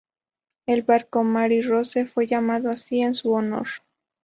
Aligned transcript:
El 0.65 0.81
barco 0.81 1.23
Mary 1.23 1.61
Rose 1.61 2.07
fue 2.07 2.25
llamado 2.25 2.71
así 2.71 3.01
en 3.03 3.13
su 3.13 3.33
honor. 3.33 3.67